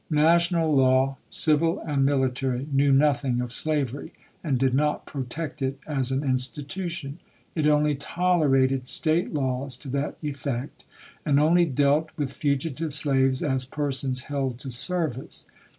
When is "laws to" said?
9.31-9.89